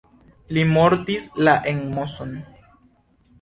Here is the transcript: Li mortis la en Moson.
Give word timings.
Li 0.57 0.61
mortis 0.69 1.27
la 1.49 1.53
en 1.73 1.83
Moson. 1.99 2.33